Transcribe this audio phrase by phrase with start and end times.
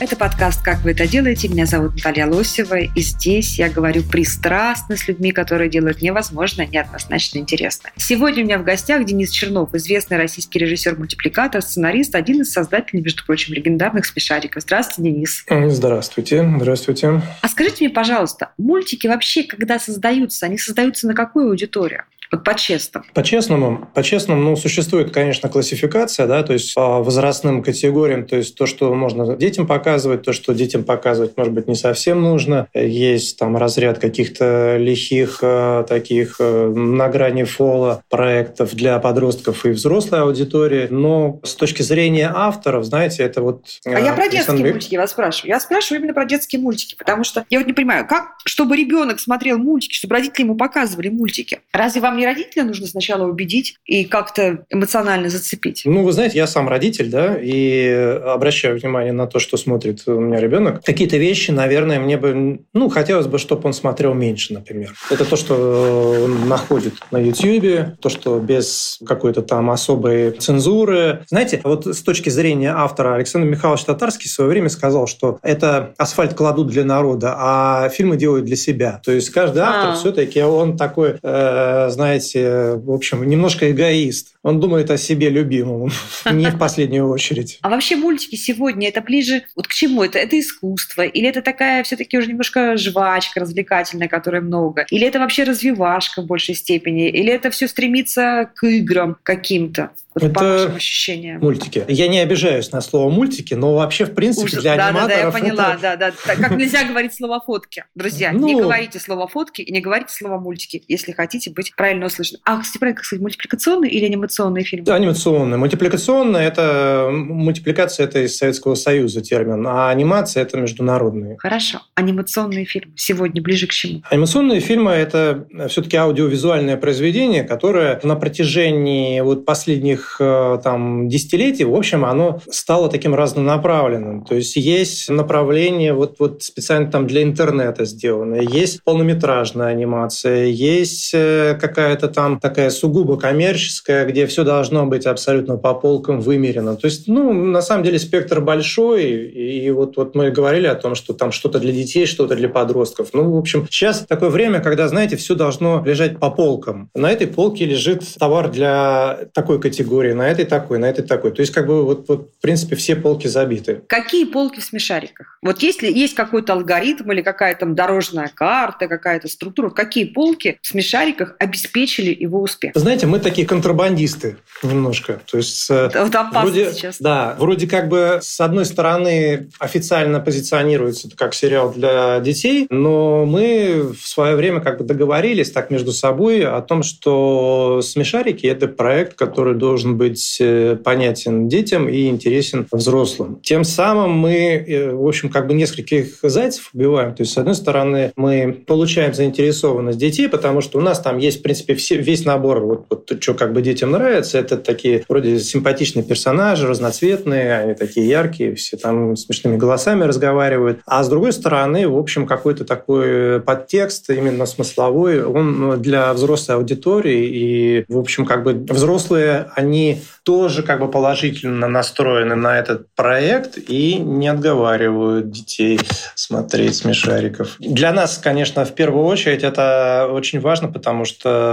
[0.00, 1.48] Это подкаст «Как вы это делаете?».
[1.48, 7.38] Меня зовут Наталья Лосева, и здесь я говорю пристрастно с людьми, которые делают невозможно, неоднозначно
[7.38, 7.90] интересно.
[7.96, 13.24] Сегодня у меня в гостях Денис Чернов, известный российский режиссер-мультипликатор, сценарист, один из создателей, между
[13.24, 14.62] прочим, легендарных смешариков.
[14.62, 15.44] Здравствуйте, Денис.
[15.48, 17.20] Здравствуйте, здравствуйте.
[17.42, 22.04] А скажите мне, пожалуйста, мультики вообще, когда создаются, они создаются на какую аудиторию?
[22.30, 23.06] Вот по-честному.
[23.14, 28.66] По-честному, по-честному, ну, существует, конечно, классификация, да, то есть по возрастным категориям, то есть то,
[28.66, 32.68] что можно детям показывать, то, что детям показывать, может быть, не совсем нужно.
[32.74, 39.70] Есть там разряд каких-то лихих э, таких э, на грани фола проектов для подростков и
[39.70, 43.64] взрослой аудитории, но с точки зрения авторов, знаете, это вот...
[43.86, 45.50] А я про э, детские Александр- мультики вас спрашиваю.
[45.50, 49.18] Я спрашиваю именно про детские мультики, потому что я вот не понимаю, как, чтобы ребенок
[49.18, 51.60] смотрел мультики, чтобы родители ему показывали мультики.
[51.72, 55.82] Разве вам не родителя нужно сначала убедить и как-то эмоционально зацепить?
[55.84, 57.88] Ну, вы знаете, я сам родитель, да, и
[58.26, 60.84] обращаю внимание на то, что смотрит у меня ребенок.
[60.84, 64.94] Какие-то вещи, наверное, мне бы, ну, хотелось бы, чтобы он смотрел меньше, например.
[65.10, 71.24] Это то, что он находит на YouTube, то, что без какой-то там особой цензуры.
[71.28, 75.94] Знаете, вот с точки зрения автора Александр Михайлович Татарский в свое время сказал, что это
[75.98, 79.00] асфальт кладут для народа, а фильмы делают для себя.
[79.04, 79.94] То есть каждый автор А.
[79.94, 84.34] все-таки он такой, э, знаете, в общем, немножко эгоист.
[84.42, 85.90] Он думает о себе любимом,
[86.30, 87.58] не в последнюю очередь.
[87.62, 90.02] А вообще мультики сегодня это ближе вот к чему?
[90.02, 91.02] Это, это искусство?
[91.02, 94.86] Или это такая все-таки уже немножко жвачка развлекательная, которой много?
[94.90, 97.08] Или это вообще развивашка в большей степени?
[97.08, 99.90] Или это все стремится к играм каким-то?
[100.14, 101.40] Вот по Это вашим ощущениям.
[101.40, 101.84] Мультики.
[101.86, 104.62] Я не обижаюсь на слово мультики, но вообще, в принципе, Ужас.
[104.62, 106.12] для да, да, да, я аниматоров поняла, это- да, да.
[106.34, 107.84] Как нельзя говорить слово фотки.
[107.94, 108.60] Друзья, не Ну.
[108.62, 112.40] говорите слово фотки и не говорите слово мультики, если хотите быть правильно услышаны.
[112.44, 114.84] А, кстати, правильно, как сказать, мультипликационные или анимационные фильмы?
[114.86, 115.58] Да, анимационная.
[115.58, 121.36] Мультипликационная– это мультипликация, это из Советского Союза термин, а анимация– это международный.
[121.38, 121.80] Хорошо.
[121.94, 124.02] Анимационные фильмы сегодня ближе к чему?
[124.10, 131.74] Анимационные фильмы– это все-таки аудиовизуальное произведение, которое на протяжении вот последних э, там, десятилетий, в
[131.74, 134.24] общем, оно стало таким разнонаправленным.
[134.24, 141.12] То есть есть направление вот, вот специально там для интернета сделанное, есть полнометражная анимация, есть
[141.14, 141.56] э,
[141.88, 146.76] какая-то там такая сугубо коммерческая, где все должно быть абсолютно по полкам вымерено.
[146.76, 150.94] То есть, ну, на самом деле спектр большой, и, вот, вот мы говорили о том,
[150.94, 153.08] что там что-то для детей, что-то для подростков.
[153.14, 156.90] Ну, в общем, сейчас такое время, когда, знаете, все должно лежать по полкам.
[156.94, 161.30] На этой полке лежит товар для такой категории, на этой такой, на этой такой.
[161.30, 163.80] То есть, как бы вот, вот в принципе, все полки забиты.
[163.86, 165.38] Какие полки в смешариках?
[165.40, 170.66] Вот если есть какой-то алгоритм или какая-то там дорожная карта, какая-то структура, какие полки в
[170.66, 171.34] смешариках
[171.78, 172.72] обеспечили его успех?
[172.74, 175.20] Знаете, мы такие контрабандисты немножко.
[175.30, 176.96] То есть э, вот опасно вроде, сейчас.
[177.00, 183.24] Да, вроде как бы с одной стороны официально позиционируется это как сериал для детей, но
[183.24, 188.68] мы в свое время как бы договорились так между собой о том, что «Смешарики»— это
[188.68, 193.40] проект, который должен быть э, понятен детям и интересен взрослым.
[193.42, 197.14] Тем самым мы, э, в общем, как бы нескольких зайцев убиваем.
[197.14, 201.38] То есть, с одной стороны, мы получаем заинтересованность детей, потому что у нас там есть,
[201.38, 204.38] в принципе, все, весь набор, вот, вот что как бы детям нравится.
[204.38, 210.80] Это такие вроде симпатичные персонажи, разноцветные, они такие яркие, все там смешными голосами разговаривают.
[210.86, 216.56] А с другой стороны, в общем, какой-то такой подтекст, именно смысловой, он ну, для взрослой
[216.56, 217.26] аудитории.
[217.26, 223.56] И, в общем, как бы взрослые, они тоже как бы положительно настроены на этот проект
[223.56, 225.80] и не отговаривают детей
[226.14, 227.56] смотреть смешариков.
[227.58, 231.47] Для нас, конечно, в первую очередь это очень важно, потому что,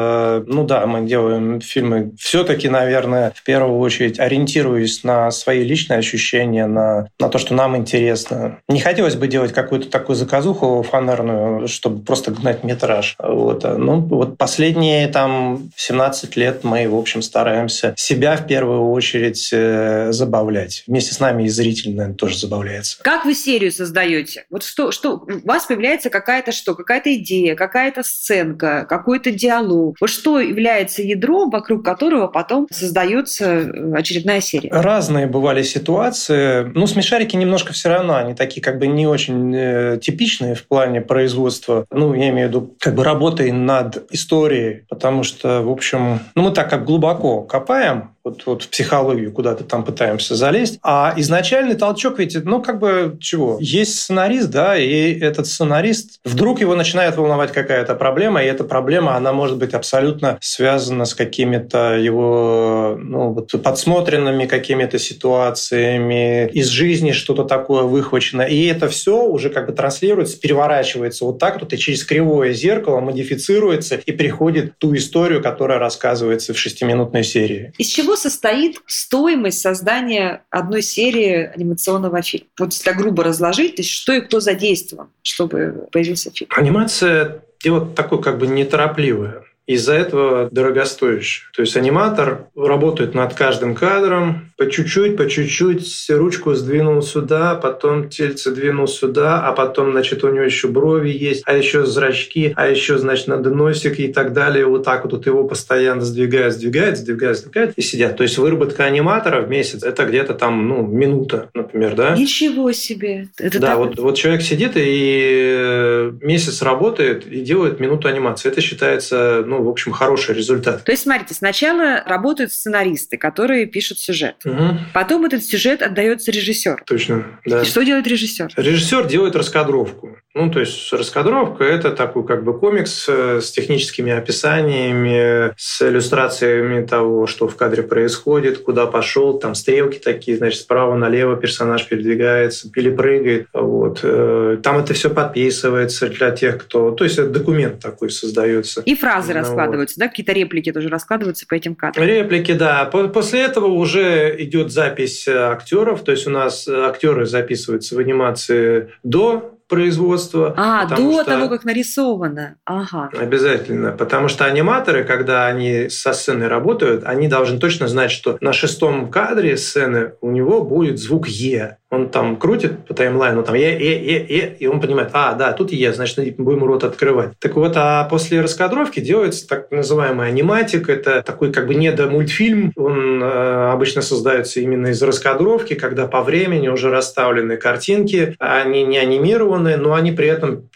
[0.46, 6.68] ну да, мы делаем фильмы все-таки, наверное, в первую очередь ориентируясь на свои личные ощущения,
[6.68, 8.60] на, на то, что нам интересно.
[8.68, 13.16] Не хотелось бы делать какую-то такую заказуху фанерную, чтобы просто гнать метраж.
[13.20, 13.64] Вот.
[13.64, 20.12] Ну, вот последние там 17 лет мы, в общем, стараемся себя в первую очередь э,
[20.12, 20.84] забавлять.
[20.88, 22.98] Вместе с нами и зритель, наверное, тоже забавляется.
[23.02, 24.46] Как вы серию создаете?
[24.50, 26.76] Вот что, что у вас появляется какая-то что?
[26.76, 34.42] Какая-то идея, какая-то сценка, какой-то диалог, что является ядром, вокруг которого потом создается э, очередная
[34.42, 34.70] серия?
[34.72, 36.72] Разные бывали ситуации.
[36.74, 41.02] Ну, смешарики немножко все равно, они такие как бы не очень э, типичные в плане
[41.02, 41.86] производства.
[41.92, 46.44] Ну, я имею в виду как бы работой над историей, потому что, в общем, ну,
[46.44, 50.80] мы так как глубоко копаем, вот, вот в психологию куда-то там пытаемся залезть.
[50.82, 53.58] А изначальный толчок ведь, ну, как бы чего?
[53.62, 59.16] Есть сценарист, да, и этот сценарист, вдруг его начинает волновать какая-то проблема, и эта проблема,
[59.16, 67.12] она может быть абсолютно связана с какими-то его, ну, вот подсмотренными какими-то ситуациями, из жизни
[67.12, 68.42] что-то такое выхвачено.
[68.42, 73.02] И это все уже как бы транслируется, переворачивается вот так вот и через кривое зеркало
[73.02, 77.72] модифицируется и приходит ту историю, которая рассказывается в шестиминутной серии.
[77.78, 82.48] Из чего состоит стоимость создания одной серии анимационного фильма?
[82.60, 86.50] Вот если грубо разложить, то есть что и кто задействован, чтобы появился фильм?
[86.56, 91.46] Анимация дело такое как бы неторопливое из-за этого дорогостоящее.
[91.56, 98.10] То есть аниматор работает над каждым кадром, по чуть-чуть, по чуть-чуть ручку сдвинул сюда, потом
[98.10, 102.68] тельце двинул сюда, а потом, значит, у него еще брови есть, а еще зрачки, а
[102.68, 104.66] еще, значит, надо носик и так далее.
[104.66, 108.16] Вот так вот, вот его постоянно сдвигает, сдвигает, сдвигает, сдвигает и сидят.
[108.18, 112.16] То есть выработка аниматора в месяц– это где-то там, ну, минута, например, да?
[112.16, 113.28] Ничего себе!
[113.38, 113.78] Это да, так...
[113.78, 118.50] вот, вот человек сидит и месяц работает и делает минуту анимации.
[118.50, 120.84] Это считается, ну, в общем, хороший результат.
[120.84, 124.36] То есть, смотрите, сначала работают сценаристы, которые пишут сюжет.
[124.46, 124.78] Угу.
[124.94, 126.84] Потом этот сюжет отдается режиссеру.
[126.86, 127.64] Точно, да.
[127.64, 128.54] И что делает режиссер?
[128.56, 130.18] Режиссер делает раскадровку.
[130.36, 136.86] Ну, то есть раскадровка– это такой как бы комикс э, с техническими описаниями, с иллюстрациями
[136.86, 142.70] того, что в кадре происходит, куда пошел, там стрелки такие, значит, справа налево персонаж передвигается
[142.76, 143.48] или прыгает.
[143.54, 144.02] Вот.
[144.04, 146.92] Э, там это все подписывается для тех, кто…
[146.92, 148.82] То есть это документ такой создается.
[148.82, 150.10] И фразы ну, раскладываются, да?
[150.10, 152.06] Какие-то реплики тоже раскладываются по этим кадрам?
[152.06, 152.84] Реплики, да.
[152.84, 159.56] После этого уже идет запись актеров, то есть у нас актеры записываются в анимации до
[159.68, 160.54] производства.
[160.58, 161.24] А, до что...
[161.24, 162.58] того, как нарисовано.
[162.66, 163.10] Ага.
[163.18, 163.92] Обязательно.
[163.92, 169.10] Потому что аниматоры, когда они со сценой работают, они должны точно знать, что на шестом
[169.10, 173.98] кадре сцены у него будет звук «Е» он там крутит по таймлайну, там е, е,
[174.00, 177.32] е, е, и он понимает, а, да, тут е, значит, будем рот открывать.
[177.40, 183.22] Так вот, а после раскадровки делается так называемый аниматик, это такой как бы недомультфильм, он
[183.22, 189.78] э, обычно создается именно из раскадровки, когда по времени уже расставлены картинки, они не анимированы,
[189.78, 190.70] но они при этом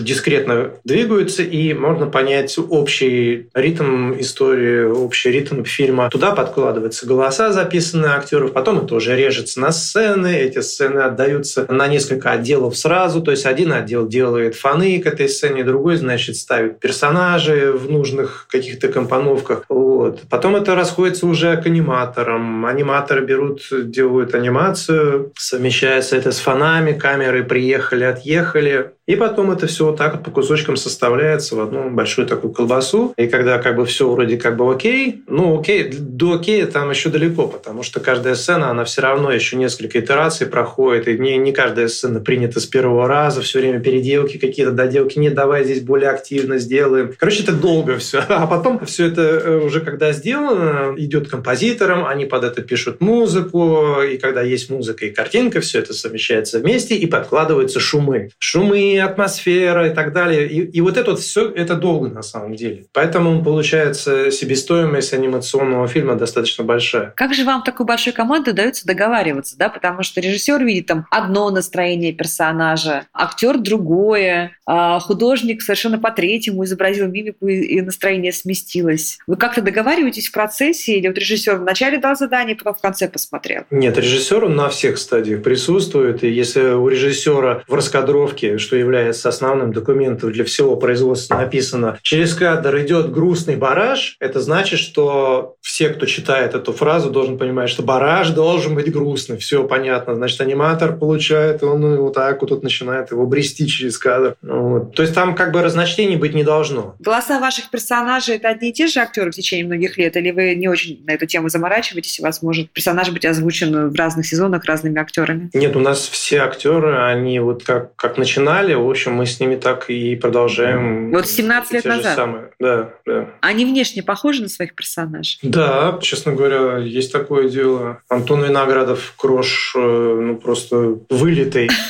[0.00, 6.08] дискретно двигаются, и можно понять общий ритм истории, общий ритм фильма.
[6.08, 11.88] Туда подкладываются голоса, записанные актеров, потом это уже режется на сцены, эти сцены отдаются на
[11.88, 13.20] несколько отделов сразу.
[13.20, 18.46] То есть один отдел делает фоны к этой сцене, другой, значит, ставит персонажи в нужных
[18.50, 19.64] каких-то компоновках.
[19.68, 20.22] Вот.
[20.30, 22.66] Потом это расходится уже к аниматорам.
[22.66, 28.92] Аниматоры берут, делают анимацию, совмещается это с фонами, камеры приехали, отъехали.
[29.06, 33.12] И потом это все вот так вот по кусочкам составляется в одну большую такую колбасу.
[33.16, 37.08] И когда как бы все вроде как бы окей, ну окей, до окей там еще
[37.08, 41.52] далеко, потому что каждая сцена, она все равно еще несколько итераций проходит, и не, не
[41.52, 46.10] каждая сцена принята с первого раза, все время переделки какие-то, доделки, нет, давай здесь более
[46.10, 47.12] активно сделаем.
[47.18, 48.22] Короче, это долго все.
[48.42, 54.00] А потом все это э, уже когда сделано, идет композитором, они под это пишут музыку,
[54.02, 58.30] и когда есть музыка и картинка, все это совмещается вместе и подкладываются шумы.
[58.38, 60.48] Шумы атмосфера и так далее.
[60.48, 62.86] И, и вот это вот все, это долго на самом деле.
[62.92, 67.12] Поэтому получается себестоимость анимационного фильма достаточно большая.
[67.16, 69.68] Как же вам такой большой команды удается договариваться, да?
[69.68, 76.64] Потому что режиссер видит там одно настроение персонажа, актер другое, а художник совершенно по третьему
[76.64, 79.18] изобразил мимику и настроение сместилось.
[79.26, 83.64] Вы как-то договариваетесь в процессе или вот режиссер вначале дал задание, потом в конце посмотрел?
[83.70, 86.24] Нет, режиссер на всех стадиях присутствует.
[86.24, 92.34] И если у режиссера в раскадровке, что является основным документом для всего производства, написано «Через
[92.34, 97.82] кадр идет грустный бараж», это значит, что все, кто читает эту фразу, должен понимать, что
[97.82, 99.36] бараж должен быть грустный.
[99.38, 100.14] Все понятно.
[100.14, 104.36] Значит, аниматор получает, он вот так вот тут начинает его брести через кадр.
[104.42, 104.94] Вот.
[104.94, 106.94] То есть там как бы разночтений быть не должно.
[106.98, 110.16] Голоса ваших персонажей– это одни и те же актеры в течение многих лет?
[110.16, 112.20] Или вы не очень на эту тему заморачиваетесь?
[112.20, 115.50] У вас может персонаж быть озвучен в разных сезонах разными актерами?
[115.54, 118.86] Нет, у нас все актеры, они вот как, как начинали, далее.
[118.86, 121.10] В общем, мы с ними так и продолжаем.
[121.12, 122.16] Вот 17 лет назад.
[122.16, 122.50] самые.
[122.58, 123.28] Да, да.
[123.40, 125.38] Они внешне похожи на своих персонажей?
[125.42, 128.00] Да, честно говоря, есть такое дело.
[128.08, 131.68] Антон Виноградов, Крош, э, ну просто вылитый.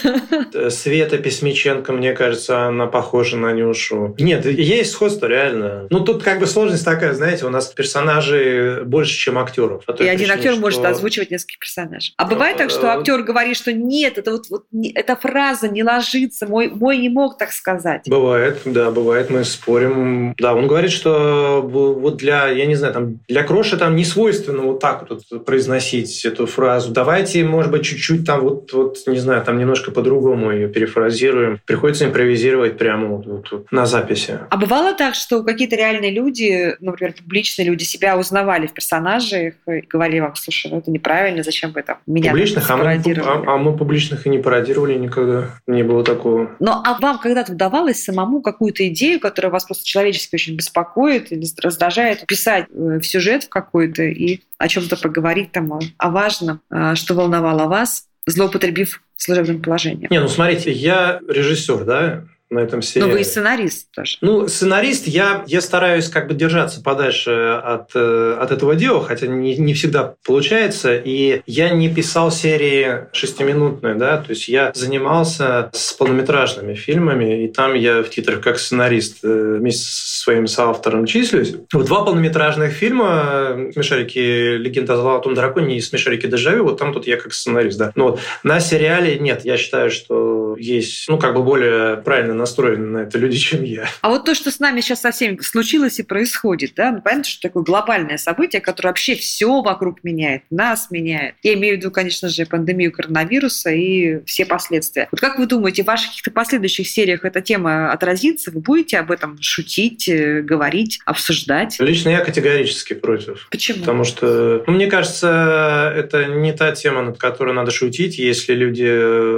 [0.55, 4.15] Э, Света Письмиченко, мне кажется, она похожа на Нюшу.
[4.19, 5.87] Нет, есть сходство, реально.
[5.89, 9.85] Ну, тут как бы сложность такая, знаете, у нас персонажей больше, чем актеров.
[9.87, 12.15] Той И один причине, актер может что- озвучивать нескольких персонажей.
[12.17, 15.83] А бывает так, что Э, актер говорит, что нет, это вот, вот эта фраза не
[15.83, 18.03] ложится, мой, мой не мог так сказать.
[18.09, 20.35] Бывает, да, бывает, мы спорим.
[20.39, 24.63] Да, он говорит, что вот для, я не знаю, там, для Кроша там не свойственно
[24.63, 26.93] вот так вот произносить эту фразу.
[26.93, 31.61] Давайте, может быть, чуть-чуть там вот, вот не знаю, там немножко по-другому ее перефразируем.
[31.67, 34.39] Приходится импровизировать прямо вот, вот- вот на записи.
[34.51, 39.81] А бывало так, что какие-то реальные люди, например, публичные люди, себя узнавали в персонажах и
[39.89, 43.55] говорили вам, слушай, ну это неправильно, зачем вы там меня публичных, а мы, спародировали?» а-
[43.55, 45.51] а мы публичных и не пародировали никогда.
[45.67, 46.51] Не было такого.
[46.63, 51.45] Но а вам когда-то удавалось самому какую-то идею, которая вас просто человечески очень беспокоит или
[51.61, 57.15] раздражает, писать э, в сюжет какой-то и о чем-то поговорить там, о важном, э, что
[57.15, 60.07] волновало вас, злоупотребив служебным положением?
[60.09, 63.11] Не, ну смотрите, я режиссер, да, на этом сериале.
[63.11, 64.19] Ну, вы и сценарист тоже.
[64.21, 67.31] Ну, сценарист, я, я стараюсь как бы держаться подальше
[67.65, 70.97] от, э, от этого дела, хотя не, не всегда получается.
[70.97, 77.49] И я не писал серии шестиминутные, да, то есть я занимался с полнометражными фильмами, и
[77.49, 81.55] там я в титрах как сценарист э, вместе со своим соавтором числюсь.
[81.73, 84.57] Вот два полнометражных фильма «Смешарики.
[84.57, 86.27] Легенда о золотом драконе» и «Смешарики.
[86.27, 87.93] Дежавю», вот там тут я как сценарист, да.
[87.95, 92.87] Но вот на сериале нет, я считаю, что есть, ну, как бы более правильно настроены
[92.87, 93.87] на это люди, чем я.
[94.01, 97.25] А вот то, что с нами сейчас со всеми случилось и происходит, да, ну, понятно,
[97.25, 101.35] что такое глобальное событие, которое вообще все вокруг меняет, нас меняет.
[101.43, 105.09] Я имею в виду, конечно же, пандемию коронавируса и все последствия.
[105.11, 108.51] Вот как вы думаете, в ваших каких-то последующих сериях эта тема отразится?
[108.51, 111.77] Вы будете об этом шутить, э, говорить, обсуждать?
[111.79, 113.49] Лично я категорически против.
[113.51, 113.81] Почему?
[113.81, 118.85] Потому что, ну, мне кажется, это не та тема, над которой надо шутить, если люди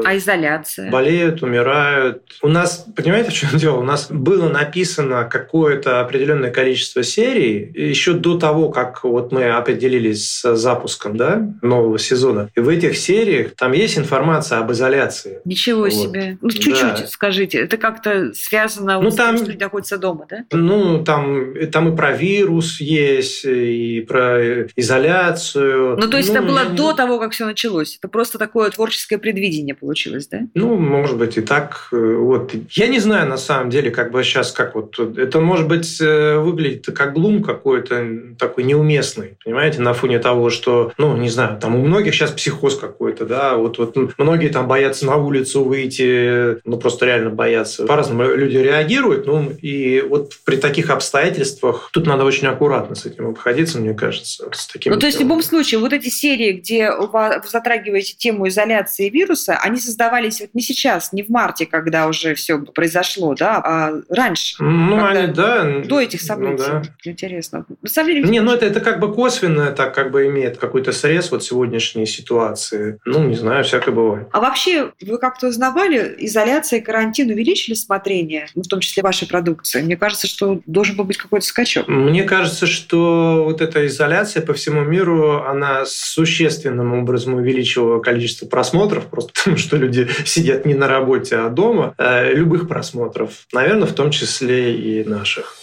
[0.06, 0.90] А изоляция?
[0.90, 2.22] болеют, умирают.
[2.42, 3.78] У нас, понимаете, в чем дело?
[3.78, 10.28] У нас было написано какое-то определенное количество серий еще до того, как вот мы определились
[10.40, 12.50] с запуском да, нового сезона.
[12.54, 15.40] И в этих сериях там есть информация об изоляции.
[15.44, 15.92] Ничего Вот.
[15.92, 16.38] себе.
[16.40, 17.06] Ну, чуть-чуть Да.
[17.08, 17.58] скажите.
[17.58, 20.44] Это как-то связано Ну, вот с тем, там- что люди находятся дома, да?
[20.52, 25.96] Ну, там, там и про вирус есть, и про изоляцию.
[25.98, 27.96] Ну, то есть это было я- до того, как все началось.
[27.98, 30.40] Это просто такое творческое предвидение получилось, да?
[30.54, 31.88] Ну, может быть, и так.
[31.92, 32.52] Э, Вот.
[32.70, 34.98] Я не знаю, на самом деле, как бы сейчас, как вот...
[34.98, 38.04] Это, может быть, э, выглядит как глум какой-то
[38.38, 42.76] такой неуместный, понимаете, на фоне того, что, ну, не знаю, там у многих сейчас психоз
[42.76, 47.86] какой-то, да, вот, вот многие там боятся на улицу выйти, ну, просто реально боятся.
[47.86, 53.28] По-разному люди реагируют, ну, и вот при таких обстоятельствах тут надо очень аккуратно с этим
[53.28, 56.90] обходиться, мне кажется, с такими Ну, то есть в любом случае, вот эти серии, где
[56.90, 62.34] вы затрагиваете тему изоляции вируса, они создавались вот не сейчас, не в марте, когда уже
[62.34, 65.20] все произошло, да, а раньше, Ну, когда-
[65.62, 65.88] они, да.
[65.88, 66.64] до этих ну, событий.
[66.66, 66.82] да.
[67.04, 67.66] Интересно.
[67.82, 71.42] Деле, Не, ну это, это как бы косвенно, так как бы имеет какой-то срез вот
[71.44, 72.98] сегодняшней ситуации.
[73.04, 74.28] Ну, не знаю, всякое бывает.
[74.32, 79.26] А вообще, вы как-то узнавали, изоляция и карантин увеличили смотрение, ну, в том числе вашей
[79.28, 79.82] продукции?
[79.82, 81.88] Мне кажется, что должен был быть какой-то скачок.
[81.88, 89.06] Мне кажется, что вот эта изоляция по всему миру, она существенным образом увеличила количество просмотров,
[89.06, 91.94] просто потому что люди сидят не на работе, а дома.
[91.98, 93.48] Э, Любых просмотров.
[93.52, 95.56] Наверное, в том числе и наших.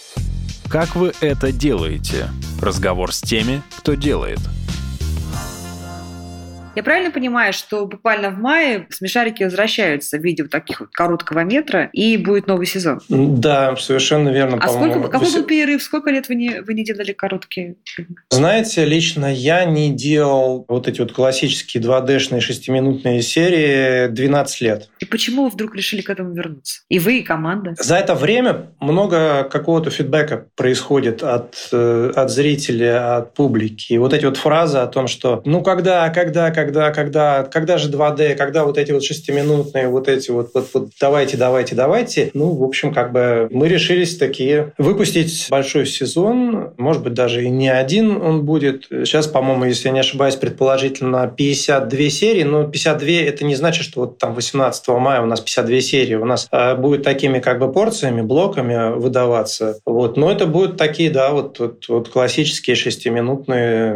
[0.70, 2.28] Как вы это делаете?
[2.60, 4.40] Разговор с теми, кто делает.
[6.74, 11.40] Я правильно понимаю, что буквально в мае смешарики возвращаются в виде вот таких вот короткого
[11.40, 13.00] метра, и будет новый сезон?
[13.08, 15.82] Да, совершенно верно, А сколько, какой был перерыв?
[15.82, 18.16] Сколько лет вы не, вы не делали короткие фильмы?
[18.30, 24.88] Знаете, лично я не делал вот эти вот классические 2D-шные шестиминутные серии 12 лет.
[24.98, 26.82] И почему вы вдруг решили к этому вернуться?
[26.88, 27.74] И вы, и команда?
[27.78, 33.92] За это время много какого-то фидбэка происходит от, э, от зрителя, от публики.
[33.92, 37.90] И вот эти вот фразы о том, что ну когда, когда, когда, когда, когда же
[37.90, 42.30] 2D, когда вот эти вот шестиминутные, вот эти вот, вот, вот давайте, давайте, давайте.
[42.34, 47.48] Ну, в общем, как бы мы решились такие выпустить большой сезон, может быть, даже и
[47.48, 48.86] не один он будет.
[48.88, 54.00] Сейчас, по-моему, если я не ошибаюсь, предположительно 52 серии, но 52 это не значит, что
[54.02, 57.72] вот там 18 мая у нас 52 серии, у нас э, будет такими как бы
[57.72, 59.78] порциями, блоками выдаваться.
[59.84, 60.16] Вот.
[60.16, 63.94] Но это будут такие, да, вот, вот, вот классические шестиминутные.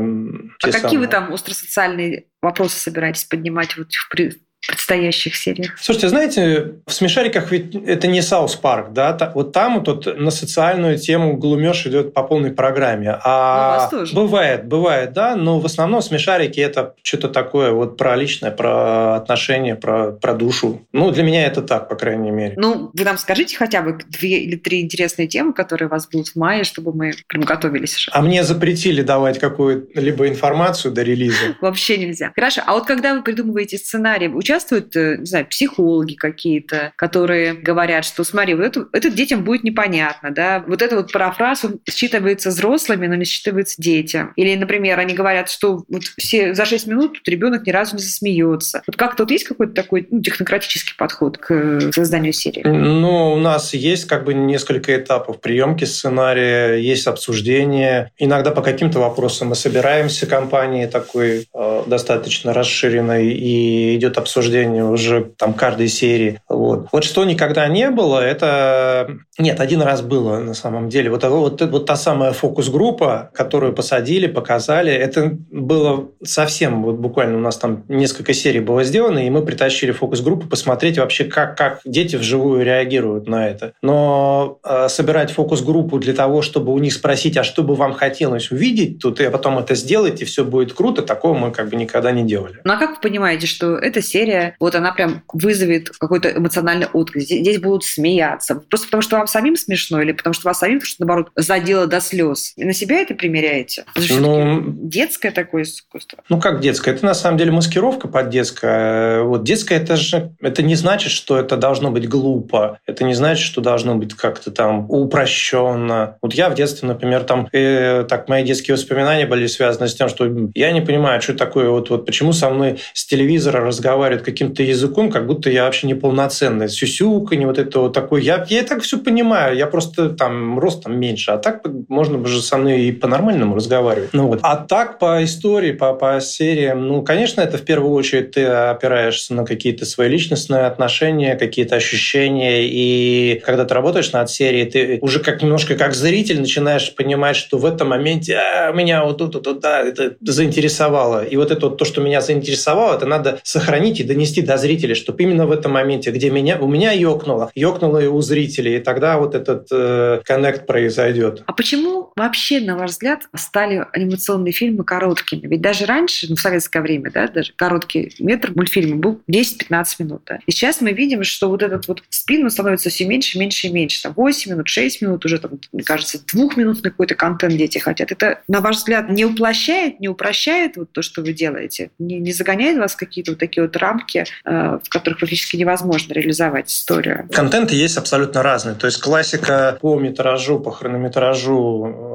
[0.62, 1.08] А какие вы самые.
[1.08, 5.78] там остросоциальные вопросы собираетесь поднимать вот в, при- предстоящих сериях?
[5.80, 9.32] Слушайте, знаете, в «Смешариках» ведь это не South Park, да?
[9.35, 13.18] Вот там вот на социальную тему глумеж идет по полной программе.
[13.25, 18.50] А ну, бывает, бывает, да, но в основном «Смешарики» это что-то такое вот про личное,
[18.50, 20.82] про отношения, про, про душу.
[20.92, 22.54] Ну, для меня это так, по крайней мере.
[22.56, 26.28] Ну, вы нам скажите хотя бы две или три интересные темы, которые у вас будут
[26.28, 28.08] в мае, чтобы мы прям готовились.
[28.12, 31.56] А мне запретили давать какую-либо информацию до релиза.
[31.61, 32.32] Вообще нельзя.
[32.35, 32.62] Хорошо.
[32.66, 38.25] А вот когда вы придумываете сценарий, участвуют, э, не знаю, психологи какие-то, которые говорят, что
[38.25, 43.06] смотри, вот это, это детям будет непонятно, да, вот это вот парафраз, он считывается взрослыми,
[43.06, 44.32] но не считывается детям.
[44.36, 48.02] Или, например, они говорят, что вот все за 6 минут тут ребенок ни разу не
[48.02, 48.82] засмеется.
[48.86, 52.62] Вот как-то вот есть какой-то такой ну, технократический подход к созданию серии?
[52.64, 58.10] Ну, у нас есть как бы несколько этапов приемки сценария, есть обсуждение.
[58.18, 65.24] Иногда по каким-то вопросам мы собираемся компанией такой э, достаточно расширенной, и идет обсуждение уже
[65.36, 66.40] там каждой серии.
[66.48, 66.88] Вот.
[66.92, 69.08] вот что никогда не было, это...
[69.38, 71.10] Нет, один раз было на самом деле.
[71.10, 77.40] Вот, вот, вот та самая фокус-группа, которую посадили, показали, это было совсем, вот буквально у
[77.40, 82.16] нас там несколько серий было сделано, и мы притащили фокус-группу посмотреть вообще, как, как дети
[82.16, 83.74] вживую реагируют на это.
[83.82, 88.50] Но э, собирать фокус-группу для того, чтобы у них спросить, а что бы вам хотелось
[88.50, 92.12] увидеть тут, и потом это сделать, и все будет круто, такого мы как бы никогда
[92.12, 92.60] не делали.
[92.64, 97.25] Ну а как вы понимаете, что эта серия, вот она прям вызовет какой-то эмоциональный отклик,
[97.25, 98.57] здесь, будут смеяться?
[98.69, 102.00] Просто потому, что вам самим смешно, или потому, что вас самим, что наоборот, задело до
[102.00, 102.52] слез?
[102.57, 103.85] И на себя это примеряете?
[103.95, 106.23] Это ну, детское такое искусство?
[106.28, 106.95] Ну как детское?
[106.95, 109.23] Это на самом деле маскировка под детское.
[109.23, 112.78] Вот детское это же это не значит, что это должно быть глупо.
[112.87, 116.19] Это не значит, что должно быть как-то там упрощенно.
[116.23, 120.09] Вот я в детстве, например, там э, так мои детские воспоминания были связаны с тем,
[120.09, 124.62] что я не понимаю, что такое вот вот почему со мной с телевизора разговаривают каким-то
[124.62, 126.68] языком, как будто я вообще неполноценный.
[126.68, 128.21] Сюсюка, не вот это вот такое.
[128.21, 129.56] Я, я так все понимаю.
[129.56, 131.30] Я просто там ростом меньше.
[131.30, 134.11] А так можно бы же со мной и по-нормальному разговаривать.
[134.12, 134.40] Ну вот.
[134.42, 139.33] А так по истории, по, по сериям, ну, конечно, это в первую очередь ты опираешься
[139.35, 142.66] на какие-то свои личностные отношения, какие-то ощущения.
[142.66, 147.59] И когда ты работаешь над серией, ты уже как немножко как зритель начинаешь понимать, что
[147.59, 151.25] в этом моменте а, меня вот тут, тут, да, это заинтересовало.
[151.25, 154.94] И вот это вот то, что меня заинтересовало, это надо сохранить и донести до зрителя,
[154.94, 158.80] чтобы именно в этом моменте, где меня, у меня ёкнуло, ёкнуло и у зрителей, и
[158.80, 161.42] тогда вот этот э, коннект произойдет.
[161.46, 165.46] А почему вообще, на ваш взгляд, стали анимационные фильмы короткими?
[165.46, 170.22] Ведь даже раньше, ну, в советское время, да, даже короткий метр мультфильма был 10-15 минут.
[170.26, 170.38] Да?
[170.46, 174.02] И сейчас мы видим, что вот этот вот спин становится все меньше, меньше и меньше.
[174.02, 178.11] Там 8 минут, 6 минут, уже, там, мне кажется, двухминутный какой-то контент дети хотят.
[178.12, 181.90] Это, на ваш взгляд, не уплощает, не упрощает вот то, что вы делаете?
[181.98, 186.70] Не, не загоняет вас какие-то вот такие вот рамки, э, в которых практически невозможно реализовать
[186.70, 187.29] историю?
[187.33, 188.74] Контенты есть абсолютно разные.
[188.74, 192.06] То есть классика по метражу, по хронометражу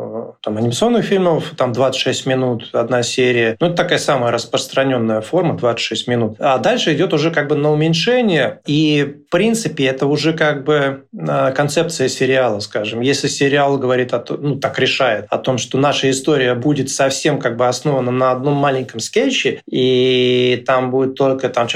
[0.42, 3.56] там, анимационных фильмов, там 26 минут, одна серия.
[3.60, 6.36] Ну, это такая самая распространенная форма, 26 минут.
[6.40, 8.60] А дальше идет уже как бы на уменьшение.
[8.66, 13.02] И, в принципе, это уже как бы э, концепция сериала, скажем.
[13.02, 17.40] Если сериал говорит, о том, ну, так решает, о том, что наша история будет совсем
[17.40, 21.68] как бы основана на одном маленьком скетче, и там будет только там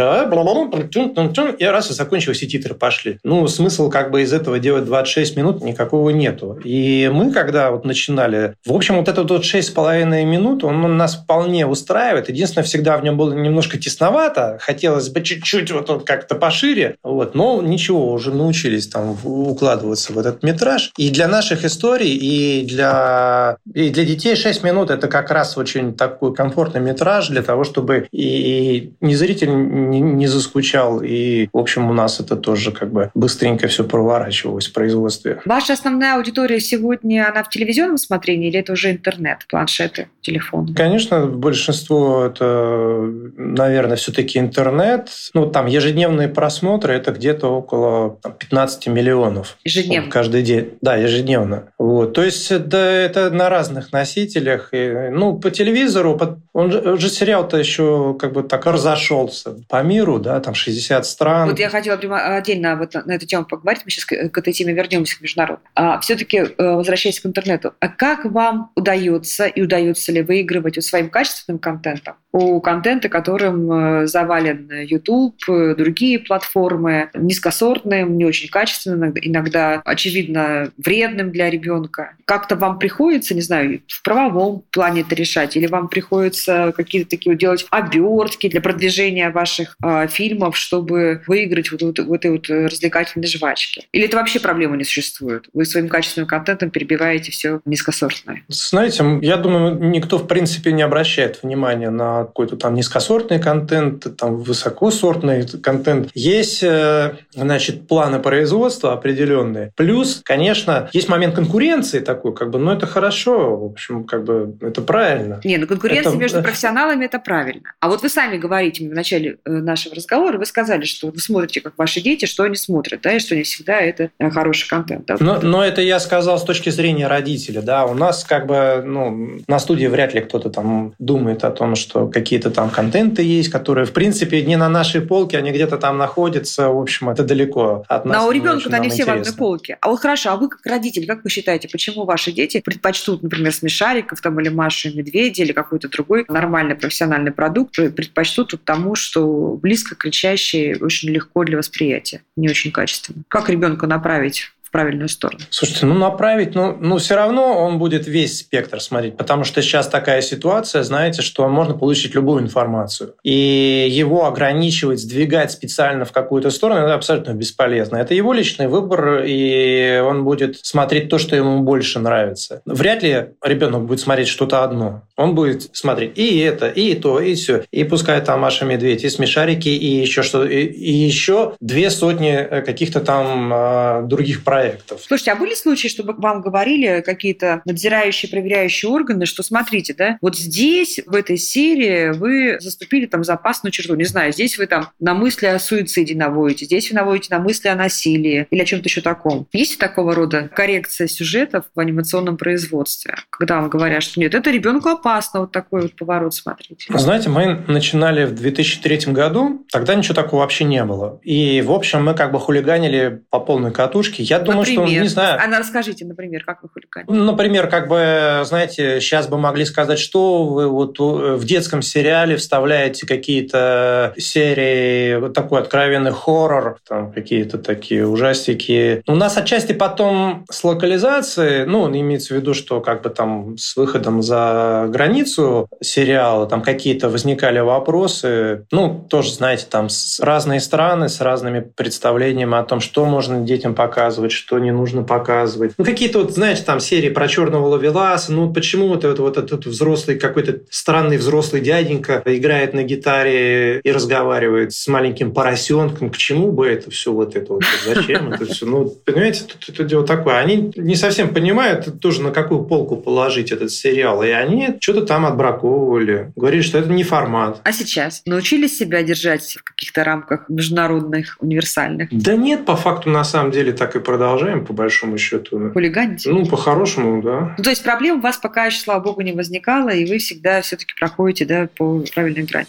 [1.57, 3.19] и раз, и закончилось, и титры пошли.
[3.23, 6.59] Ну, смысл как бы из этого делать 26 минут никакого нету.
[6.63, 11.65] И мы, когда вот начинали, в общем, вот этот вот 6,5 минут, он нас вполне
[11.65, 12.29] устраивает.
[12.29, 17.35] Единственное, всегда в нем было немножко тесновато, хотелось бы чуть-чуть вот, вот как-то пошире, вот,
[17.35, 20.91] но ничего, уже научились там укладываться в этот метраж.
[20.97, 25.93] И для наших историй, и для, и для детей 6 минут это как раз очень
[25.93, 31.89] такой комфортный метраж для того, чтобы и, и зритель не, не заскучал, и, в общем,
[31.89, 35.41] у нас это тоже как бы быстренько все проворачивалось в производстве.
[35.45, 40.73] Ваша основная аудитория сегодня, она в телевизионном смотрении или это уже интернет, планшеты, телефоны?
[40.73, 45.09] Конечно, большинство это, наверное, все-таки интернет.
[45.33, 49.57] Ну, там ежедневные просмотры это где-то около 15 миллионов.
[49.63, 50.11] Ежедневно?
[50.11, 50.73] Каждый день.
[50.81, 51.69] Да, ежедневно.
[51.77, 52.13] Вот.
[52.13, 54.69] То есть да, это на разных носителях.
[54.73, 56.19] И, ну, по телевизору,
[56.53, 61.05] он же, он же сериал-то еще как бы так разошелся по миру, да, там 60
[61.05, 61.49] стран.
[61.49, 64.73] Вот я хотела прямо отдельно вот на эту тему поговорить, мы сейчас к этой теме
[64.73, 65.67] вернемся к международному.
[65.75, 71.09] А все-таки, э, возвращаясь к интернету, как вам удается и удается ли выигрывать у своим
[71.09, 72.15] качественным контентом?
[72.31, 80.71] У контента, которым э, завален YouTube, э, другие платформы, низкосортным, не очень качественным, иногда, очевидно,
[80.77, 82.15] вредным для ребенка.
[82.25, 87.37] Как-то вам приходится, не знаю, в правовом плане это решать, или вам приходится какие-то такие
[87.37, 93.27] делать обертки для продвижения ваших э, фильмов, чтобы выиграть вот, вот, вот этой вот развлекательной
[93.27, 93.87] жвачки?
[93.91, 95.47] Или это вообще проблемы не существует?
[95.53, 98.43] Вы своим качественным контентом перебиваете все низкосортное.
[98.47, 104.37] Знаете, я думаю, никто в принципе не обращает внимания на какой-то там низкосортный контент, там
[104.37, 106.09] высокосортный контент.
[106.13, 109.73] Есть, э, значит, планы производства определенные.
[109.75, 114.55] Плюс, конечно, есть момент конкуренции такой, как бы, но это хорошо, в общем, как бы
[114.61, 115.41] это правильно.
[115.43, 116.17] Не, ну конкуренция это...
[116.17, 117.73] между профессионалами это правильно.
[117.81, 121.59] А вот вы сами говорите в начале э, нашего разговора, вы сказали, что вы смотрите,
[121.59, 125.05] как ваши дети, что они смотрят, да, и что не всегда это э, хороший контент.
[125.05, 125.17] Да?
[125.19, 127.07] Но, но это я сказал с точки зрения
[127.55, 127.85] родителя, да.
[127.85, 132.07] У нас как бы, ну, на студии вряд ли кто-то там думает о том, что
[132.07, 136.69] какие-то там контенты есть, которые, в принципе, не на нашей полке, они где-то там находятся.
[136.69, 138.17] В общем, это далеко от нас.
[138.17, 139.13] Но у ребенка они все интересно.
[139.13, 139.77] в одной полке.
[139.81, 143.53] А вот хорошо, а вы как родитель, как вы считаете, почему ваши дети предпочтут, например,
[143.53, 149.57] смешариков там, или Машу и Медведя, или какой-то другой нормальный профессиональный продукт, предпочтут тому, что
[149.61, 153.23] близко кричащий очень легко для восприятия, не очень качественно?
[153.27, 155.39] Как ребенка направить правильную сторону.
[155.51, 159.87] Слушайте, ну направить, ну, ну все равно он будет весь спектр смотреть, потому что сейчас
[159.87, 163.13] такая ситуация, знаете, что можно получить любую информацию.
[163.23, 167.95] И его ограничивать, сдвигать специально в какую-то сторону, это абсолютно бесполезно.
[167.95, 172.61] Это его личный выбор, и он будет смотреть то, что ему больше нравится.
[172.65, 175.03] Вряд ли ребенок будет смотреть что-то одно.
[175.15, 177.63] Он будет смотреть и это, и то, и все.
[177.71, 182.33] И пускай там Маша Медведь, и смешарики, и еще что и, и еще две сотни
[182.33, 185.01] э, каких-то там э, других проектов проектов.
[185.05, 190.37] Слушайте, а были случаи, чтобы вам говорили какие-то надзирающие, проверяющие органы, что смотрите, да, вот
[190.37, 194.89] здесь, в этой серии, вы заступили там за опасную черту, не знаю, здесь вы там
[194.99, 198.87] на мысли о суициде наводите, здесь вы наводите на мысли о насилии или о чем-то
[198.87, 199.47] еще таком.
[199.53, 204.89] Есть такого рода коррекция сюжетов в анимационном производстве, когда вам говорят, что нет, это ребенку
[204.89, 206.87] опасно вот такой вот поворот смотреть?
[206.89, 211.19] Знаете, мы начинали в 2003 году, тогда ничего такого вообще не было.
[211.23, 214.23] И, в общем, мы как бы хулиганили по полной катушке.
[214.23, 214.89] Я думаю, например?
[214.89, 215.39] что, не знаю...
[215.41, 217.25] А расскажите, например, как вы хулиганили?
[217.25, 223.07] Например, как бы, знаете, сейчас бы могли сказать, что вы вот в детском сериале вставляете
[223.07, 229.03] какие-то серии, вот такой откровенный хоррор, там какие-то такие ужастики.
[229.07, 233.75] У нас отчасти потом с локализацией, ну, имеется в виду, что как бы там с
[233.75, 241.09] выходом за границу сериала там какие-то возникали вопросы, ну, тоже, знаете, там с разные страны,
[241.09, 245.73] с разными представлениями о том, что можно детям показывать, что не нужно показывать.
[245.77, 249.65] Ну, какие-то вот, знаешь, там серии про черного ловеласа, ну, почему вот этот вот этот
[249.65, 256.51] взрослый какой-то странный взрослый дяденька играет на гитаре и разговаривает с маленьким поросенком, к чему
[256.51, 258.65] бы это все вот это вот, зачем это все?
[258.65, 260.37] Ну, понимаете, тут это дело такое.
[260.37, 265.25] Они не совсем понимают тоже, на какую полку положить этот сериал, и они что-то там
[265.25, 266.33] отбраковывали.
[266.35, 267.61] Говорили, что это не формат.
[267.63, 268.21] А сейчас?
[268.25, 272.09] Научились себя держать в каких-то рамках международных, универсальных?
[272.11, 275.71] Да нет, по факту, на самом деле, так и продолжается продолжаем, по большому счету.
[275.71, 276.25] Хулиганить?
[276.25, 277.53] Ну, по-хорошему, да.
[277.57, 280.61] Ну, то есть проблем у вас пока еще, слава богу, не возникало, и вы всегда
[280.61, 282.67] все-таки проходите да, по правильной грани.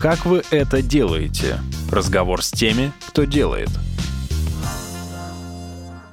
[0.00, 1.58] Как вы это делаете?
[1.90, 3.70] Разговор с теми, кто делает–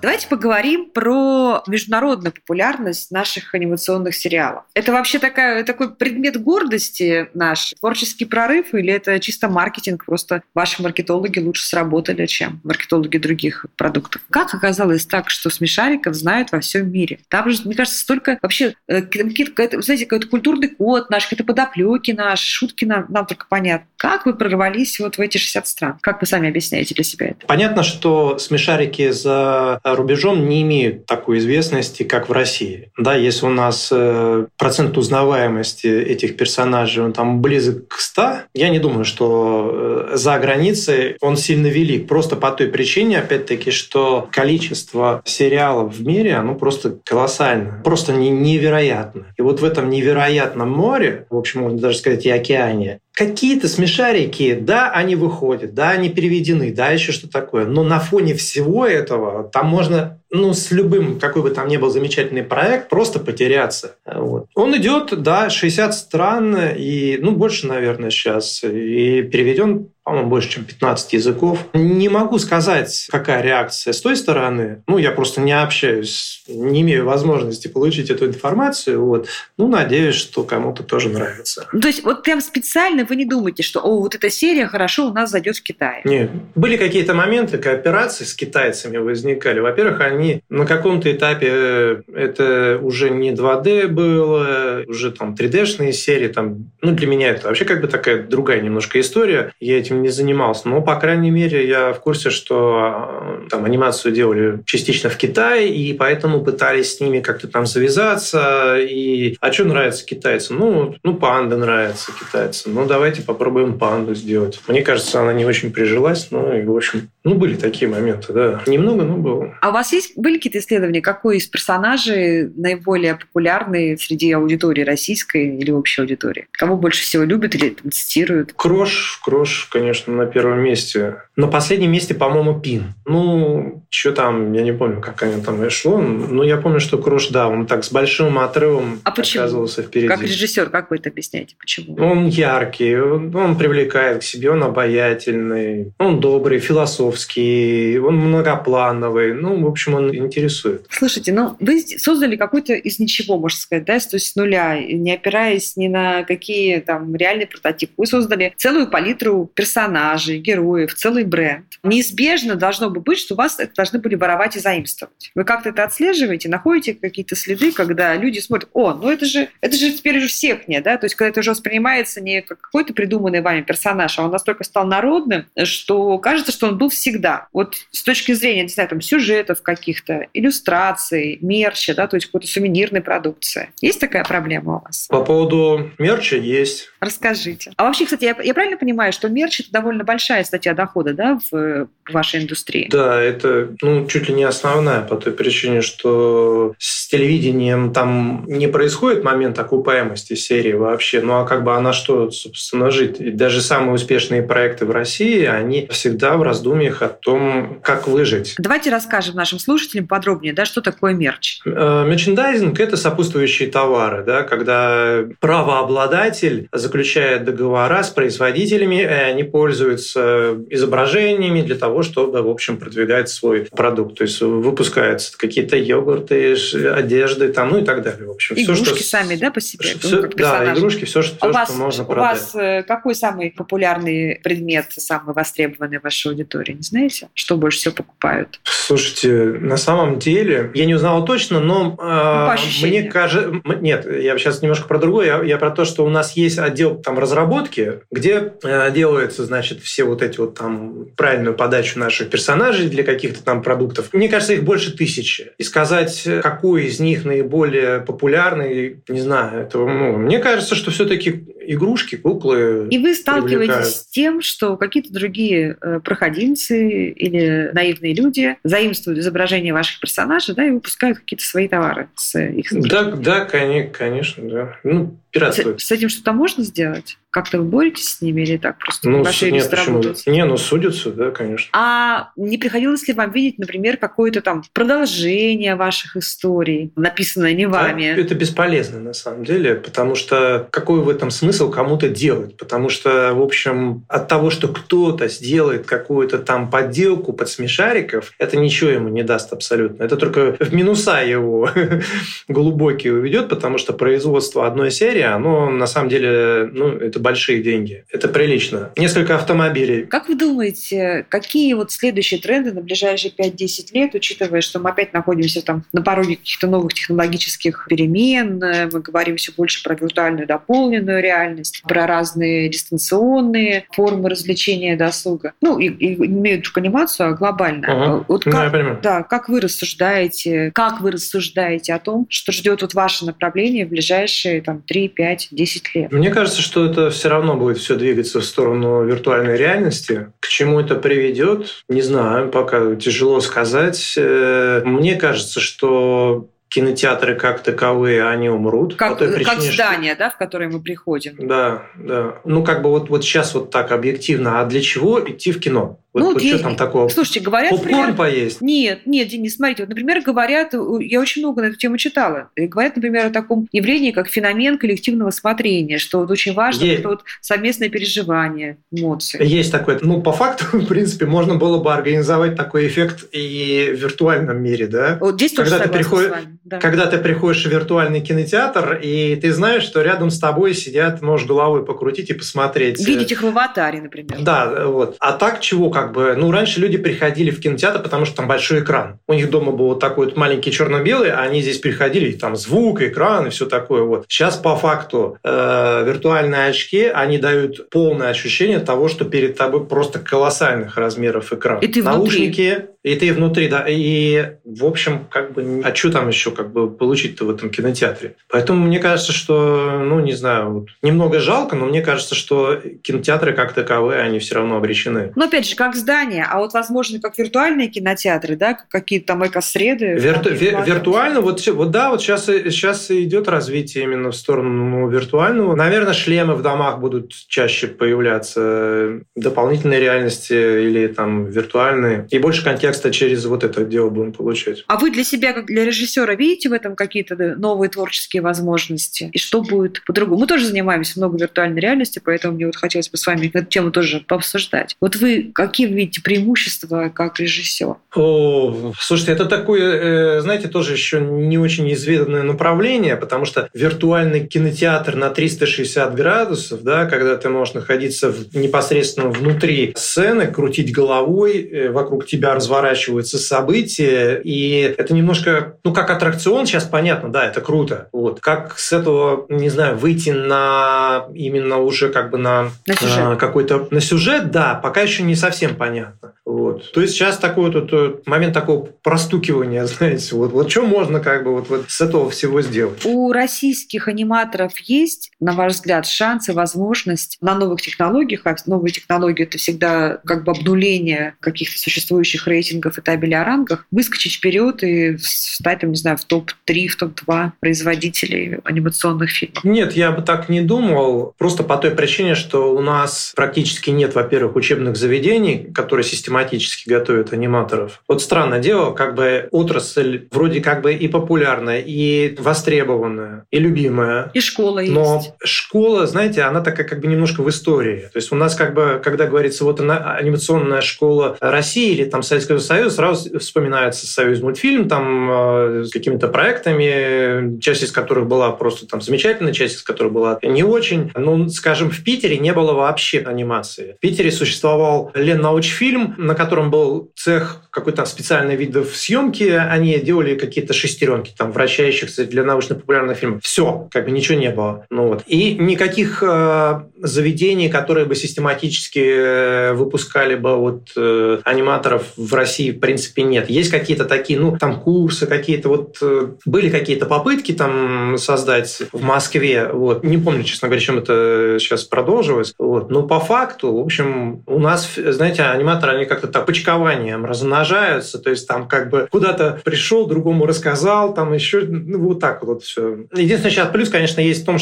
[0.05, 4.65] Давайте поговорим про международную популярность наших анимационных сериалов.
[4.75, 10.83] Это вообще такая, такой предмет гордости наш, творческий прорыв, или это чисто маркетинг, просто ваши
[10.83, 14.21] маркетологи лучше сработали, чем маркетологи других продуктов.
[14.29, 17.21] Как оказалось так, что смешариков знают во всем мире?
[17.27, 22.11] Там же, мне кажется, столько вообще, э, какие-то, знаете, какой-то культурный код наш, какие-то подоплеки
[22.11, 23.87] наши, шутки нам, нам только понятны.
[23.97, 25.97] Как вы прорвались вот в эти 60 стран?
[25.99, 27.47] Как вы сами объясняете для себя это?
[27.47, 32.91] Понятно, что смешарики за рубежом не имеют такой известности, как в России.
[32.97, 38.21] Да, если у нас э, процент узнаваемости этих персонажей он там близок к 100,
[38.53, 42.07] я не думаю, что э, за границей он сильно велик.
[42.07, 49.27] Просто по той причине, опять-таки, что количество сериалов в мире, оно просто колоссально, просто невероятно.
[49.37, 54.55] И вот в этом невероятном море, в общем, можно даже сказать и океане, какие-то смешарики,
[54.55, 57.65] да, они выходят, да, они переведены, да, еще что такое.
[57.65, 61.89] Но на фоне всего этого там можно, ну, с любым, какой бы там ни был
[61.89, 63.95] замечательный проект, просто потеряться.
[64.05, 64.47] Вот.
[64.55, 70.65] Он идет, да, 60 стран, и, ну, больше, наверное, сейчас, и переведен по-моему, больше, чем
[70.65, 71.65] 15 языков.
[71.73, 74.83] Не могу сказать, какая реакция с той стороны.
[74.87, 79.03] Ну, я просто не общаюсь, не имею возможности получить эту информацию.
[79.03, 79.27] Вот.
[79.57, 81.67] Ну, надеюсь, что кому-то тоже нравится.
[81.71, 85.11] То есть вот прям специально вы не думаете, что о, вот эта серия хорошо у
[85.11, 86.01] нас зайдет в Китае?
[86.05, 86.29] Нет.
[86.53, 89.59] Были какие-то моменты кооперации с китайцами возникали.
[89.59, 96.27] Во-первых, они на каком-то этапе э, это уже не 2D было, уже там 3D-шные серии.
[96.27, 99.51] Там, ну, для меня это вообще как бы такая другая немножко история.
[99.59, 100.67] Я этим этим не занимался.
[100.67, 105.73] Но, по крайней мере, я в курсе, что э, там анимацию делали частично в Китае,
[105.73, 108.77] и поэтому пытались с ними как-то там завязаться.
[108.79, 110.59] И а что нравится китайцам?
[110.59, 112.73] Ну, ну, панда нравится китайцам.
[112.73, 114.59] Ну, давайте попробуем панду сделать.
[114.67, 118.61] Мне кажется, она не очень прижилась, но и, в общем, ну, были такие моменты, да.
[118.67, 119.57] Немного, но было.
[119.59, 125.57] А у вас есть были какие-то исследования, какой из персонажей наиболее популярный среди аудитории российской
[125.57, 126.47] или общей аудитории?
[126.51, 128.53] Кого больше всего любят или там, цитируют?
[128.53, 131.23] Крош, Крош, конечно на первом месте.
[131.35, 132.93] На последнем месте, по-моему, Пин.
[133.05, 135.97] Ну, что там, я не помню, как они там шло.
[135.99, 139.43] Но я помню, что Крош, да, он так с большим отрывом а почему?
[139.43, 140.07] оказывался впереди.
[140.07, 141.55] Как режиссер, как вы это объясняете?
[141.59, 141.95] Почему?
[141.97, 149.33] Он яркий, он, он привлекает к себе, он обаятельный, он добрый, философский, он многоплановый.
[149.33, 150.85] Ну, в общем, он интересует.
[150.89, 155.13] Слушайте, ну, вы создали какой-то из ничего, можно сказать, да, то есть с нуля, не
[155.13, 157.93] опираясь ни на какие там реальные прототипы.
[157.97, 161.65] Вы создали целую палитру персонажей персонажей, героев, целый бренд.
[161.83, 165.31] Неизбежно должно бы быть, что у вас это должны были воровать и заимствовать.
[165.35, 169.77] Вы как-то это отслеживаете, находите какие-то следы, когда люди смотрят, о, ну это же, это
[169.77, 172.93] же теперь уже всех не, да, то есть когда это уже воспринимается не как какой-то
[172.93, 177.47] придуманный вами персонаж, а он настолько стал народным, что кажется, что он был всегда.
[177.53, 182.47] Вот с точки зрения, не знаю, там, сюжетов каких-то, иллюстраций, мерча, да, то есть какой-то
[182.47, 183.69] сувенирной продукции.
[183.81, 185.07] Есть такая проблема у вас?
[185.09, 186.89] По поводу мерча есть.
[186.99, 187.71] Расскажите.
[187.77, 191.39] А вообще, кстати, я, я правильно понимаю, что мерч это довольно большая статья дохода, да,
[191.51, 192.87] в вашей индустрии?
[192.89, 198.67] Да, это ну, чуть ли не основная по той причине, что с телевидением там не
[198.67, 203.19] происходит момент окупаемости серии вообще, ну а как бы она что, собственно, жить?
[203.19, 208.55] И даже самые успешные проекты в России, они всегда в раздумьях о том, как выжить.
[208.57, 211.59] Давайте расскажем нашим слушателям подробнее, да, что такое мерч.
[211.65, 220.57] Э, мерчендайзинг– это сопутствующие товары, да, когда правообладатель заключает договора с производителями, и они пользуются
[220.69, 224.17] изображениями для того, чтобы, в общем, продвигать свой продукт.
[224.17, 226.55] То есть выпускаются какие-то йогурты,
[226.93, 228.27] одежды, там, ну и так далее.
[228.27, 229.03] В общем, игрушки все, что...
[229.03, 229.85] сами, да, по себе?
[229.85, 232.23] Все, ну, да, игрушки, все, что, а все, вас, что можно продать.
[232.23, 237.29] У вас э, какой самый популярный предмет, самый востребованный в вашей аудитории, не знаете?
[237.33, 238.59] Что больше всего покупают?
[238.63, 243.61] Слушайте, на самом деле, я не узнала точно, но э, ну, мне кажется...
[243.81, 245.25] Нет, я сейчас немножко про другое.
[245.25, 249.81] Я, я про то, что у нас есть отдел там разработки, где э, делаются, значит,
[249.81, 254.09] все вот эти вот там правильную подачу наших персонажей для каких-то там продуктов.
[254.13, 255.51] Мне кажется, их больше тысячи.
[255.57, 259.61] И сказать, какой из них наиболее популярный, не знаю.
[259.61, 262.87] Это, ну, мне кажется, что все-таки игрушки, куклы.
[262.89, 263.87] И вы сталкиваетесь привлекают.
[263.87, 270.65] с тем, что какие-то другие э, проходимцы или наивные люди заимствуют изображение ваших персонажей, да,
[270.65, 272.67] и выпускают какие-то свои товары с их.
[272.71, 274.79] Да, да, конечно, да.
[274.83, 275.81] Ну, пиратствуют.
[275.81, 277.17] С, с этим что-то можно сделать?
[277.35, 280.01] Как-то вы боретесь с ними или так просто ну, ваши нет, почему?
[280.25, 281.67] Не, ну судятся, да, конечно.
[281.73, 288.13] А не приходилось ли вам видеть, например, какое-то там продолжение ваших историй, написанное не вами?
[288.15, 292.55] Да, это бесполезно на самом деле, потому что какой в этом смысл кому-то делать?
[292.55, 298.55] Потому что, в общем, от того, что кто-то сделает какую-то там подделку под смешариков, это
[298.55, 300.03] ничего ему не даст абсолютно.
[300.03, 301.69] Это только в минуса его
[302.47, 308.05] глубокие уведет, потому что производство одной серии, оно на самом деле, ну, это большие деньги.
[308.11, 308.91] Это прилично.
[308.95, 310.05] Несколько автомобилей.
[310.05, 315.11] Как вы думаете, какие вот следующие тренды на ближайшие 5-10 лет, учитывая, что мы опять
[315.11, 318.59] находимся там на пороге каких-то новых технологических перемен,
[318.93, 325.53] мы говорим все больше про виртуальную дополненную реальность, про разные дистанционные формы развлечения досуга.
[325.61, 328.17] Ну, и, и имеют только анимацию, а глобально.
[328.17, 328.25] Угу.
[328.27, 328.99] Вот как, ну, я понимаю.
[329.01, 333.89] Да, как вы рассуждаете, как вы рассуждаете о том, что ждет вот ваше направление в
[333.89, 336.11] ближайшие там, 3, 5, 10 лет?
[336.11, 340.31] Мне кажется, что это все равно будет все двигаться в сторону виртуальной реальности.
[340.39, 344.13] К чему это приведет, не знаю, пока тяжело сказать.
[344.17, 348.95] Э, мне кажется, что кинотеатры как таковые, они умрут.
[348.95, 350.19] Как, причине, как здание, что...
[350.19, 351.35] да, в которое мы приходим.
[351.39, 352.35] Да, да.
[352.43, 354.59] Ну, как бы вот, вот сейчас вот так объективно.
[354.59, 355.99] А для чего идти в кино?
[356.15, 357.09] Вот, Ну, вот вот что есть- там такого?
[357.09, 358.61] Слушайте, говорят, Попкорн поесть?
[358.61, 362.67] Нет, нет, Денис, смотрите, вот, например, говорят, я очень много на эту тему читала, и
[362.67, 367.09] говорят, например, о таком явлении, как феномен коллективного смотрения, что вот очень важно Е- это
[367.09, 369.45] вот совместное переживание эмоций.
[369.45, 369.97] Есть такой.
[370.01, 374.87] Ну, по факту, в принципе, можно было бы организовать такой эффект и в виртуальном мире,
[374.87, 375.17] да?
[375.19, 376.57] Вот здесь тоже Когда ты согласна приходишь- вами.
[376.63, 376.79] да.
[376.79, 381.45] Когда ты приходишь в виртуальный кинотеатр, и ты знаешь, что рядом с тобой сидят, можешь
[381.45, 383.05] головой покрутить и посмотреть.
[383.05, 384.37] Видеть их в аватаре, например.
[384.39, 385.17] Да, вот.
[385.19, 388.81] А так чего, как бы, ну, раньше люди приходили в кинотеатр, потому что там большой
[388.81, 389.19] экран.
[389.27, 392.55] У них дома был вот такой вот маленький черно-белый, а они здесь приходили, и там
[392.55, 394.25] звук, экран и все такое вот.
[394.27, 400.19] Сейчас по факту э, виртуальные очки, они дают полное ощущение того, что перед тобой просто
[400.19, 401.79] колоссальных размеров экран.
[401.79, 402.17] И ты внутри.
[402.17, 403.85] Наушники, и ты внутри, да.
[403.87, 408.35] И, в общем, как бы, а что там еще как бы получить-то в этом кинотеатре?
[408.49, 413.53] Поэтому мне кажется, что, ну, не знаю, вот, немного жалко, но мне кажется, что кинотеатры
[413.53, 415.31] как таковые, они все равно обречены.
[415.35, 419.45] Но опять же, как здание, а вот, возможно, как виртуальные кинотеатры, да, как какие-то там
[419.45, 420.15] эко-среды.
[420.15, 420.85] Вирту- там, ви- платформы.
[420.87, 425.75] виртуально, вот, вот да, вот сейчас, сейчас идет развитие именно в сторону ну, виртуального.
[425.75, 432.27] Наверное, шлемы в домах будут чаще появляться, дополнительные реальности или там виртуальные.
[432.31, 432.63] И больше
[432.95, 434.83] контекста через вот это дело будем получать.
[434.87, 439.29] А вы для себя, как для режиссера, видите в этом какие-то новые творческие возможности?
[439.33, 440.41] И что будет по-другому?
[440.41, 443.91] Мы тоже занимаемся много виртуальной реальности, поэтому мне вот хотелось бы с вами эту тему
[443.91, 444.95] тоже пообсуждать.
[445.01, 447.95] Вот вы какие видите преимущества как режиссер?
[448.15, 454.47] О, слушайте, это такое, э, знаете, тоже еще не очень изведанное направление, потому что виртуальный
[454.47, 461.89] кинотеатр на 360 градусов, да, когда ты можешь находиться непосредственно внутри сцены, крутить головой, э,
[461.91, 462.53] вокруг тебя
[462.85, 468.09] разворачиваются события, и это немножко, ну, как аттракцион, сейчас понятно, да, это круто.
[468.11, 468.39] Вот.
[468.39, 473.17] Как с этого, не знаю, выйти на именно уже как бы на, На сюжет.
[473.19, 476.33] а, какой-то на сюжет, да, пока еще не совсем понятно.
[476.45, 476.91] Вот.
[476.91, 481.43] То есть сейчас такой вот э, момент такого простукивания, знаете, вот, вот что можно как
[481.43, 483.05] бы вот, вот с этого всего сделать.
[483.05, 489.43] У российских аниматоров есть, на ваш взгляд, шансы, возможность на новых технологиях, а новые технологии
[489.43, 495.17] это всегда как бы обнуление каких-то существующих рейтингов и табелей о рангах, выскочить вперед и
[495.19, 499.63] стать, там, не знаю, в топ-3, в топ-2 производителей анимационных фильмов.
[499.63, 504.15] Нет, я бы так не думал, просто по той причине, что у нас практически нет,
[504.15, 508.01] во-первых, учебных заведений, которые систематически готовят аниматоров.
[508.07, 514.31] Вот странное дело, как бы отрасль вроде как бы и популярная, и востребованная, и любимая.
[514.33, 515.34] И школа Но есть.
[515.43, 518.09] Школа, знаете, она такая как бы немножко в истории.
[518.13, 522.23] То есть у нас как бы, когда говорится, вот она, анимационная школа России или там
[522.23, 528.51] Советского Союза, сразу вспоминается Союз мультфильм там э, с какими-то проектами, часть из которых была
[528.51, 531.11] просто там замечательная, часть из которых была не очень.
[531.15, 533.95] Ну, скажем, в Питере не было вообще анимации.
[533.97, 539.43] В Питере существовал Леннаучфильм, на котором был цех какой-то специальный видов съемки.
[539.43, 543.41] Они делали какие-то шестеренки, там, вращающихся для научно-популярных фильмов.
[543.43, 544.85] Все, как бы ничего не было.
[544.89, 545.23] Ну, вот.
[545.27, 552.71] И никаких э, заведений, которые бы систематически э, выпускали бы вот, э, аниматоров в России,
[552.71, 553.49] в принципе, нет.
[553.49, 559.01] Есть какие-то такие, ну, там курсы какие-то, вот э, были какие-то попытки там создать в
[559.01, 559.69] Москве.
[559.71, 560.03] Вот.
[560.03, 562.53] Не помню, честно говоря, чем это сейчас продолжилось.
[562.57, 562.89] Вот.
[562.89, 568.29] Но по факту, в общем, у нас, знаете, аниматоры, они как-то так почкованием размножаются, то
[568.29, 573.05] есть там как бы куда-то пришел, другому рассказал, там еще, ну, вот так вот все.
[573.15, 574.59] Единственное, сейчас плюс, конечно, есть в том,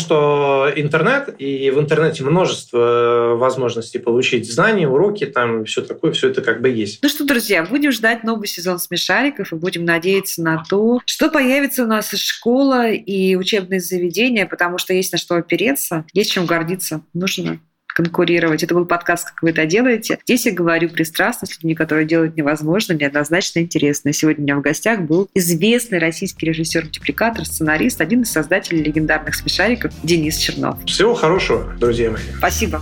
[0.75, 6.61] интернет, и в интернете множество возможностей получить знания, уроки, там все такое, все это как
[6.61, 6.99] бы есть.
[7.01, 11.83] Ну что, друзья, будем ждать новый сезон смешариков и будем надеяться на то, что появится
[11.83, 16.45] у нас и школа, и учебные заведения, потому что есть на что опереться, есть чем
[16.45, 17.01] гордиться.
[17.13, 17.59] Нужно
[17.93, 18.63] конкурировать.
[18.63, 20.19] Это был подкаст «Как вы это делаете».
[20.23, 24.13] Здесь я говорю пристрастно с людьми, которые делают невозможно, неоднозначно интересно.
[24.13, 29.93] Сегодня у меня в гостях был известный российский режиссер-мультипликатор, сценарист, один из создателей легендарных смешариков
[30.03, 30.83] Денис Чернов.
[30.85, 32.21] Всего хорошего, друзья мои.
[32.37, 32.81] Спасибо.